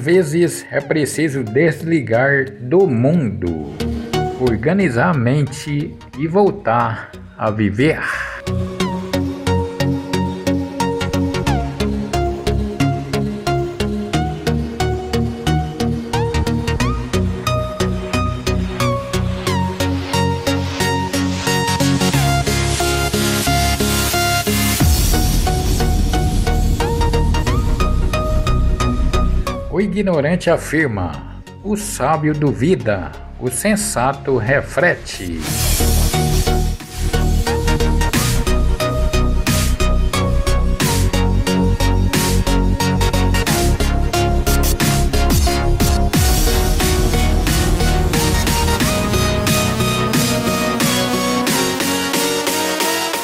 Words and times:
Vezes 0.00 0.64
é 0.70 0.80
preciso 0.80 1.42
desligar 1.42 2.50
do 2.60 2.86
mundo, 2.86 3.74
organizar 4.40 5.10
a 5.10 5.18
mente 5.18 5.94
e 6.16 6.26
voltar 6.28 7.10
a 7.36 7.50
viver. 7.50 7.98
O 29.78 29.80
ignorante 29.80 30.50
afirma, 30.50 31.40
o 31.62 31.76
sábio 31.76 32.34
duvida, 32.34 33.12
o 33.38 33.48
sensato 33.48 34.36
reflete. 34.36 35.38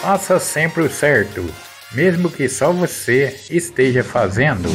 Faça 0.00 0.38
sempre 0.38 0.84
o 0.84 0.88
certo, 0.88 1.44
mesmo 1.90 2.30
que 2.30 2.48
só 2.48 2.72
você 2.72 3.34
esteja 3.50 4.04
fazendo. 4.04 4.68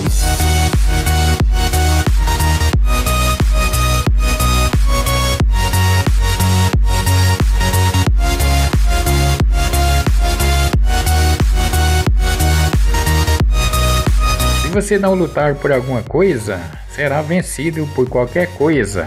Se 14.72 14.76
você 14.76 14.98
não 14.98 15.14
lutar 15.14 15.56
por 15.56 15.70
alguma 15.70 16.02
coisa, 16.02 16.58
será 16.96 17.22
vencido 17.22 17.86
por 17.94 18.08
qualquer 18.08 18.48
coisa. 18.56 19.06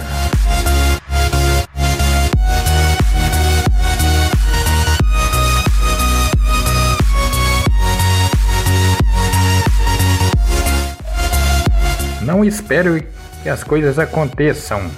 Não 12.21 12.45
espere 12.45 13.09
que 13.43 13.49
as 13.49 13.65
coisas 13.65 13.99
aconteçam. 13.99 14.91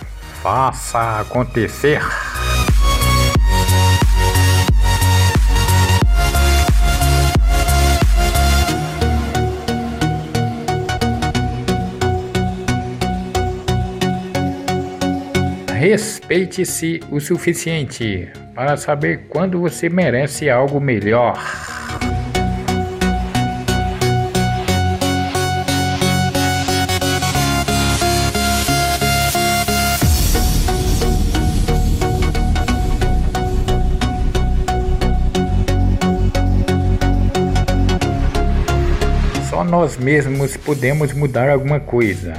Faça 0.42 1.20
acontecer. 1.20 2.02
Respeite-se 15.88 17.00
o 17.12 17.20
suficiente 17.20 18.28
para 18.56 18.76
saber 18.76 19.26
quando 19.28 19.60
você 19.60 19.88
merece 19.88 20.50
algo 20.50 20.80
melhor. 20.80 21.40
Só 39.48 39.62
nós 39.62 39.96
mesmos 39.96 40.56
podemos 40.56 41.12
mudar 41.12 41.48
alguma 41.48 41.78
coisa. 41.78 42.34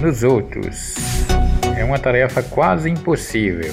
Nos 0.00 0.22
outros, 0.22 1.13
é 1.76 1.84
uma 1.84 1.98
tarefa 1.98 2.42
quase 2.42 2.90
impossível. 2.90 3.72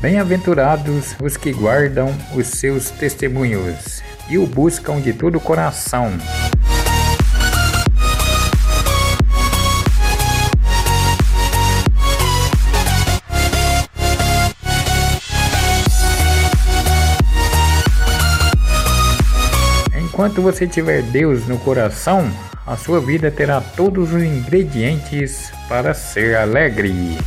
Bem-aventurados 0.00 1.16
os 1.20 1.36
que 1.36 1.50
guardam 1.50 2.14
os 2.34 2.46
seus 2.46 2.90
testemunhos 2.90 4.02
e 4.28 4.38
o 4.38 4.46
buscam 4.46 5.00
de 5.00 5.12
todo 5.12 5.36
o 5.36 5.40
coração. 5.40 6.12
Enquanto 20.14 20.40
você 20.40 20.64
tiver 20.64 21.02
Deus 21.02 21.44
no 21.48 21.58
coração, 21.58 22.30
a 22.64 22.76
sua 22.76 23.00
vida 23.00 23.32
terá 23.32 23.60
todos 23.60 24.12
os 24.12 24.22
ingredientes 24.22 25.50
para 25.68 25.92
ser 25.92 26.36
alegre. 26.36 27.18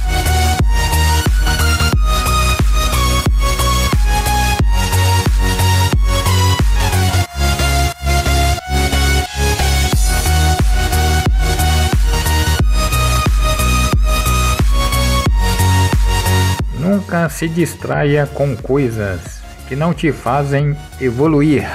Nunca 16.80 17.28
se 17.28 17.50
distraia 17.50 18.25
com 18.25 18.56
coisas 18.56 19.42
que 19.68 19.75
não 19.75 19.94
te 19.94 20.14
fazem 20.14 20.74
evoluir. 21.02 21.68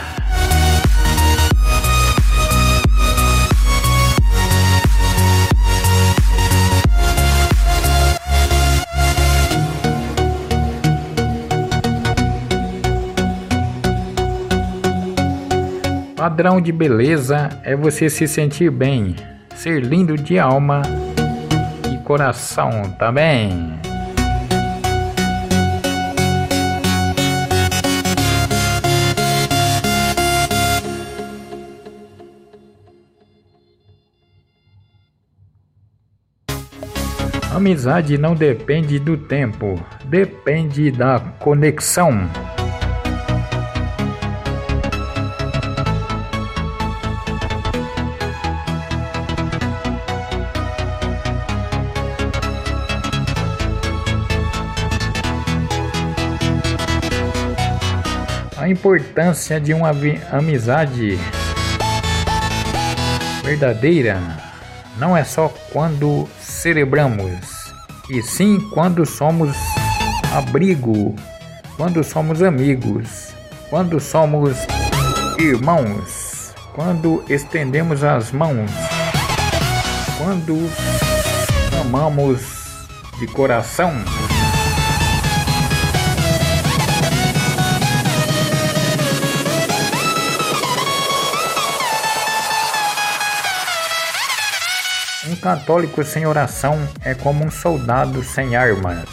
Padrão 16.23 16.61
de 16.61 16.71
beleza 16.71 17.49
é 17.65 17.75
você 17.75 18.09
se 18.09 18.29
sentir 18.29 18.71
bem, 18.71 19.17
ser 19.57 19.83
lindo 19.83 20.17
de 20.17 20.39
alma 20.39 20.81
e 21.93 21.97
coração 22.05 22.95
também. 22.97 23.73
Amizade 37.53 38.17
não 38.17 38.37
depende 38.37 39.01
do 39.01 39.17
tempo, 39.17 39.75
depende 40.05 40.93
da 40.93 41.19
conexão. 41.41 42.31
A 58.63 58.69
importância 58.69 59.61
de 59.61 59.75
uma 59.75 59.91
amizade 60.31 61.19
verdadeira 63.43 64.21
não 64.97 65.17
é 65.17 65.25
só 65.25 65.53
quando 65.73 66.29
celebramos, 66.39 67.41
e 68.09 68.23
sim 68.23 68.61
quando 68.73 69.05
somos 69.05 69.57
abrigo, 70.33 71.13
quando 71.77 72.05
somos 72.05 72.41
amigos, 72.41 73.35
quando 73.69 73.99
somos 73.99 74.57
irmãos, 75.41 76.55
quando 76.73 77.25
estendemos 77.29 78.05
as 78.05 78.31
mãos, 78.31 78.71
quando 80.19 80.71
amamos 81.81 82.43
de 83.19 83.27
coração. 83.27 83.93
Católico 95.43 96.05
sem 96.05 96.25
oração 96.25 96.79
é 97.05 97.15
como 97.15 97.45
um 97.45 97.51
soldado 97.51 98.23
sem 98.23 98.55
armas. 98.55 99.09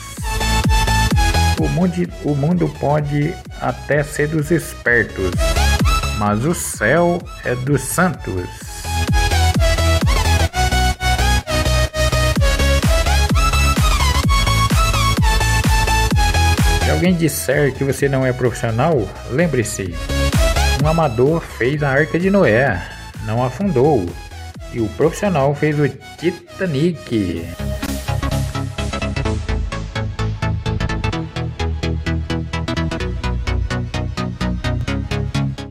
O 1.60 1.68
mundo, 1.68 2.08
o 2.24 2.36
mundo 2.36 2.74
pode 2.80 3.34
até 3.60 4.04
ser 4.04 4.28
dos 4.28 4.52
espertos, 4.52 5.32
mas 6.20 6.46
o 6.46 6.54
céu 6.54 7.20
é 7.44 7.56
dos 7.56 7.82
santos. 7.82 8.48
Se 16.86 16.92
alguém 16.92 17.16
disser 17.16 17.74
que 17.74 17.84
você 17.84 18.08
não 18.08 18.24
é 18.24 18.32
profissional, 18.32 18.96
lembre-se: 19.32 19.96
um 20.84 20.88
amador 20.88 21.42
fez 21.42 21.82
a 21.82 21.90
arca 21.90 22.20
de 22.20 22.30
Noé, 22.30 22.82
não 23.26 23.44
afundou, 23.44 24.08
e 24.74 24.80
o 24.80 24.88
profissional 24.90 25.54
fez 25.56 25.80
o 25.80 25.88
Titanic. 26.18 27.44